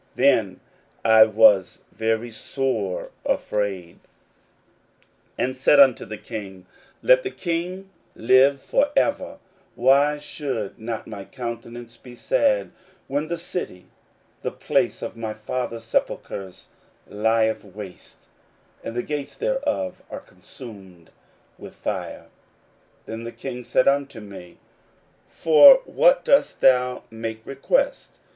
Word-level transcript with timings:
Then 0.15 0.61
I 1.05 1.25
was 1.25 1.83
very 1.91 2.31
sore 2.31 3.11
afraid, 3.23 3.99
16:002:003 5.37 5.37
And 5.37 5.55
said 5.55 5.79
unto 5.79 6.05
the 6.05 6.17
king, 6.17 6.65
Let 7.03 7.21
the 7.21 7.29
king 7.29 7.91
live 8.15 8.59
for 8.59 8.89
ever: 8.95 9.37
why 9.75 10.17
should 10.17 10.79
not 10.79 11.05
my 11.05 11.23
countenance 11.23 11.97
be 11.97 12.15
sad, 12.15 12.71
when 13.07 13.27
the 13.27 13.37
city, 13.37 13.89
the 14.41 14.49
place 14.49 15.03
of 15.03 15.15
my 15.15 15.35
fathers' 15.35 15.83
sepulchres, 15.83 16.69
lieth 17.05 17.63
waste, 17.63 18.25
and 18.83 18.95
the 18.95 19.03
gates 19.03 19.35
thereof 19.37 20.01
are 20.09 20.19
consumed 20.21 21.11
with 21.59 21.75
fire? 21.75 22.21
16:002:004 23.05 23.05
Then 23.05 23.23
the 23.23 23.31
king 23.31 23.63
said 23.63 23.87
unto 23.87 24.19
me, 24.19 24.57
For 25.27 25.75
what 25.85 26.25
dost 26.25 26.59
thou 26.61 27.03
make 27.11 27.45
request? 27.45 28.13